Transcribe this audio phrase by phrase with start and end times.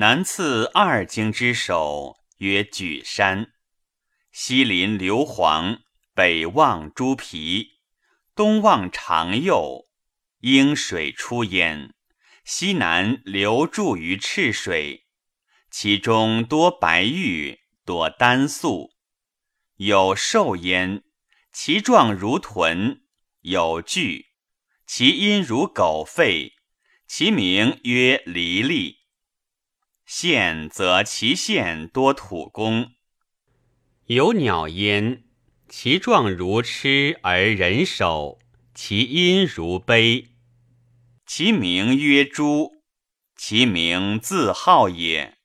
[0.00, 3.50] 南次二京之首，曰举山。
[4.30, 5.80] 西临硫磺，
[6.14, 7.80] 北望朱皮，
[8.32, 9.86] 东望长右，
[10.42, 11.96] 应水出焉。
[12.44, 15.08] 西南流注于赤水，
[15.68, 18.92] 其中多白玉，多丹素，
[19.78, 21.02] 有兽焉，
[21.52, 23.00] 其状如豚；
[23.40, 24.26] 有巨，
[24.86, 26.52] 其音如狗吠，
[27.08, 28.97] 其名曰离离。
[30.08, 32.92] 县则其县多土工，
[34.06, 35.22] 有鸟焉，
[35.68, 38.38] 其状如痴而人首，
[38.74, 40.28] 其音如悲。
[41.26, 42.82] 其名曰朱，
[43.36, 45.36] 其名字号也。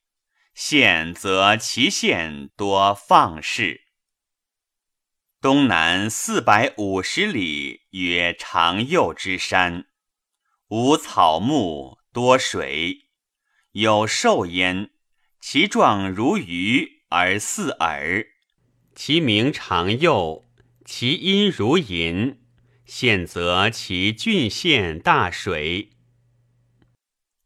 [0.55, 3.81] 县则其县多放氏。
[5.41, 9.87] 东南四百五十里，曰长幼之山，
[10.69, 13.02] 无草木，多水。
[13.73, 14.91] 有兽焉，
[15.41, 18.27] 其状如鱼而似耳，
[18.93, 20.45] 其名长幼，
[20.85, 22.39] 其音如银。
[22.85, 25.89] 现则其郡县大水。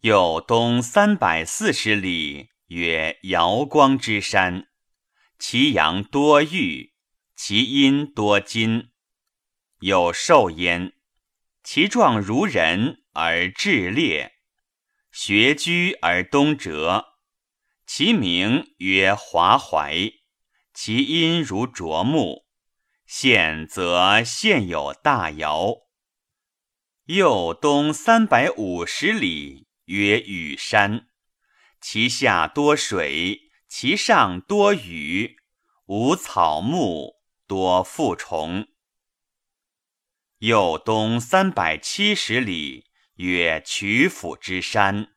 [0.02, 4.67] 又东三百四十里，曰瑶光之山，
[5.39, 6.92] 其阳多玉，
[7.38, 8.89] 其阴多金。
[9.80, 10.92] 有兽焉，
[11.64, 14.33] 其状如人而质烈。
[15.20, 17.16] 学居而东折，
[17.88, 20.12] 其名曰华怀，
[20.76, 22.46] 其音如啄木。
[23.08, 25.88] 现则现有大窑。
[27.06, 31.08] 又东三百五十里，曰雨山，
[31.82, 35.38] 其下多水，其上多雨，
[35.88, 37.16] 无草木，
[37.48, 38.68] 多负虫。
[40.38, 42.86] 又东三百七十里。
[43.18, 45.08] 曰曲阜之山，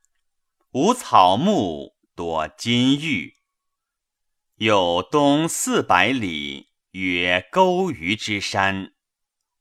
[0.73, 3.37] 无草木，多金玉。
[4.55, 8.95] 有东四百里，曰钩鱼之山，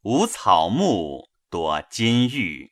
[0.03, 2.71] 无草木，多金玉。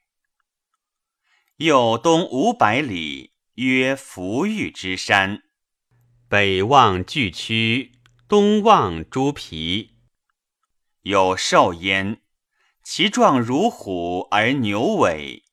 [1.58, 5.44] 有东五百里，曰福玉之山，
[6.30, 9.98] 北望巨区，东望朱皮。
[11.02, 12.22] 有兽焉，
[12.82, 15.44] 其状如虎而牛尾。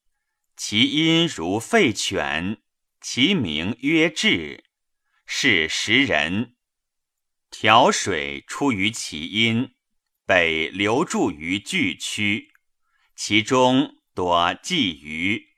[0.56, 2.62] 其音如吠犬，
[3.00, 4.62] 其名曰雉，
[5.26, 6.54] 是食人。
[7.50, 9.74] 调水出于其阴，
[10.24, 12.52] 北流注于巨区，
[13.16, 15.48] 其中多鲫鱼。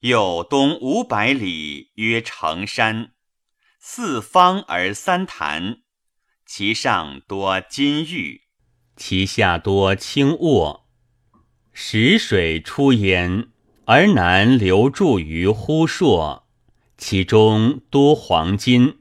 [0.00, 3.14] 又东五百里，曰成山，
[3.78, 5.82] 四方而三潭，
[6.44, 8.48] 其上多金玉，
[8.96, 10.89] 其下多青沃。
[11.82, 13.48] 石水出焉，
[13.86, 16.46] 而南流注于呼硕，
[16.98, 18.98] 其中多黄金。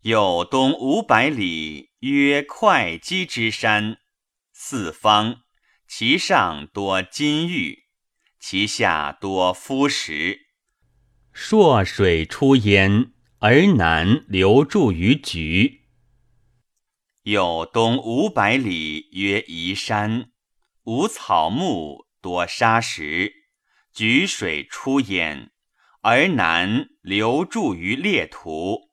[0.00, 3.98] 有东五百里，曰会稽之山，
[4.54, 5.42] 四方，
[5.86, 7.84] 其上多金玉，
[8.40, 10.46] 其下多夫石。
[11.30, 15.82] 朔水出焉，而南流注于橘。
[17.24, 20.31] 有东五百里，曰夷山。
[20.84, 23.32] 无草木，多沙石，
[23.92, 25.52] 举水出焉，
[26.00, 28.90] 而南流注于列图。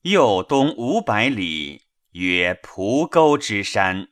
[0.00, 4.08] 右东五百里，曰蒲沟之山，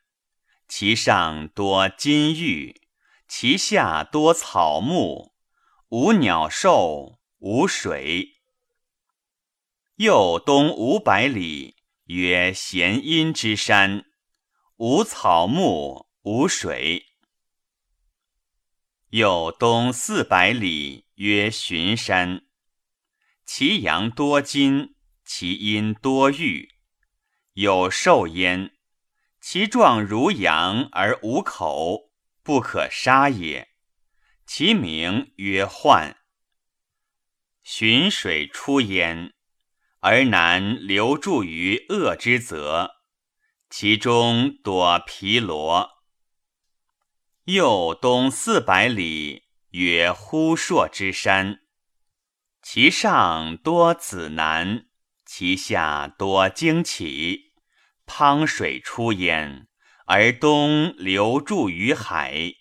[0.68, 2.80] 其上多金玉，
[3.26, 5.34] 其下多草木，
[5.88, 8.40] 无鸟兽，无水。
[9.96, 11.74] 右东五百里，
[12.04, 14.04] 曰咸阴之山。
[14.82, 17.04] 无草木，无水。
[19.10, 22.46] 有东四百里，曰巡山，
[23.44, 26.70] 其阳多金，其阴多玉。
[27.52, 28.72] 有兽焉，
[29.38, 32.10] 其状如羊而无口，
[32.42, 33.68] 不可杀也。
[34.46, 36.14] 其名曰涣。
[37.62, 39.34] 浔水出焉，
[39.98, 42.99] 而南流注于恶之泽。
[43.72, 45.88] 其中多皮罗。
[47.44, 51.60] 右东四百里，曰呼硕之山，
[52.60, 54.86] 其上多子南，
[55.24, 57.52] 其下多荆杞。
[58.04, 59.68] 滂水出焉，
[60.06, 62.54] 而东流注于海。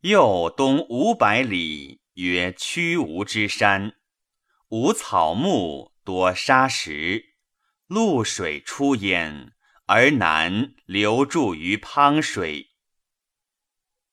[0.00, 3.94] 右东五百里，曰曲吴之山，
[4.68, 7.33] 无草木，多沙石。
[7.86, 9.52] 陆水出焉，
[9.84, 12.70] 而南流注于滂水。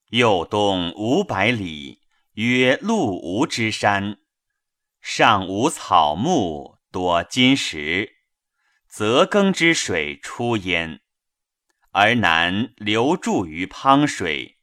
[0.10, 2.02] 右东五百里，
[2.34, 4.18] 曰陆无之山，
[5.00, 8.18] 上无草木，多金石，
[8.90, 11.00] 泽耕之水出焉，
[11.92, 14.58] 而南流注于滂水。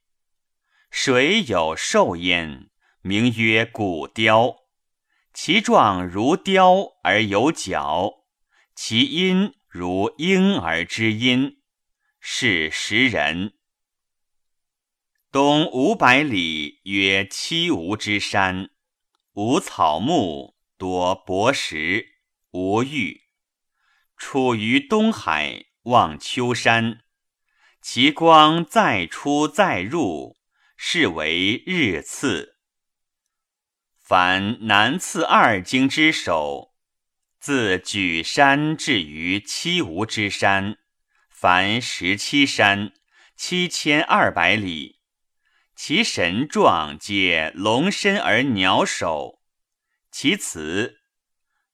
[0.90, 2.68] 水有兽焉，
[3.00, 4.54] 名曰古雕，
[5.32, 8.17] 其状如雕而有角，
[8.80, 11.60] 其音如婴儿之音，
[12.20, 13.54] 是时人。
[15.32, 18.70] 东五百里，曰七吴之山，
[19.32, 22.20] 无草木，多薄石，
[22.52, 23.22] 无玉。
[24.16, 27.00] 处于东海，望丘山，
[27.82, 30.38] 其光再出再入，
[30.76, 32.60] 是为日次。
[34.00, 36.67] 凡南次二经之首，
[37.48, 40.76] 自举山至于七吴之山，
[41.30, 42.92] 凡十七山，
[43.38, 45.00] 七千二百里。
[45.74, 49.40] 其神状皆龙身而鸟首，
[50.12, 50.98] 其词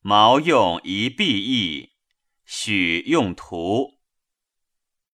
[0.00, 1.90] 毛用一璧意，
[2.44, 3.98] 许用图